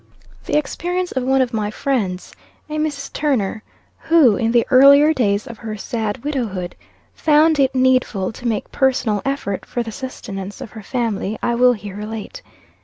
[0.45, 2.33] The experience of one of my friends,
[2.71, 3.13] a Mrs.
[3.13, 3.61] Turner,
[3.99, 6.75] who, in the earlier days of her sad widowhood,
[7.13, 11.73] found it needful to make personal effort for the sustenance of her family, I will
[11.73, 12.41] here relate.